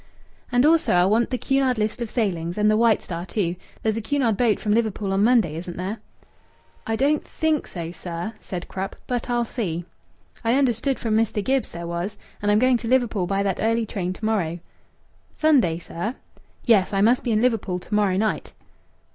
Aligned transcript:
"And 0.51 0.65
also 0.65 0.93
I 0.93 1.05
want 1.05 1.29
the 1.29 1.37
Cunard 1.37 1.77
list 1.77 2.01
of 2.01 2.09
sailings, 2.09 2.57
and 2.57 2.71
the 2.71 2.75
White 2.75 3.03
Star, 3.03 3.23
too. 3.23 3.55
There's 3.83 3.97
a 3.97 4.01
Cunard 4.01 4.35
boat 4.35 4.59
from 4.59 4.73
Liverpool 4.73 5.13
on 5.13 5.23
Monday, 5.23 5.55
isn't 5.55 5.77
there?" 5.77 5.99
"I 6.87 6.95
don't 6.95 7.23
think 7.23 7.67
so, 7.67 7.91
sir," 7.91 8.33
said 8.39 8.67
Krupp, 8.67 8.95
"but 9.05 9.29
I'll 9.29 9.45
see." 9.45 9.85
"I 10.43 10.55
understood 10.55 10.97
from 10.97 11.15
Mr. 11.15 11.43
Gibbs 11.43 11.69
there 11.69 11.85
was. 11.85 12.17
And 12.41 12.49
I'm 12.49 12.57
going 12.57 12.77
to 12.77 12.87
Liverpool 12.87 13.27
by 13.27 13.43
that 13.43 13.59
early 13.61 13.85
train 13.85 14.11
to 14.13 14.25
morrow." 14.25 14.57
"Sunday, 15.35 15.77
sir?" 15.77 16.15
"Yes, 16.65 16.93
I 16.93 17.01
must 17.01 17.23
be 17.23 17.31
in 17.31 17.39
Liverpool 17.43 17.77
to 17.77 17.93
morrow 17.93 18.17
night." 18.17 18.53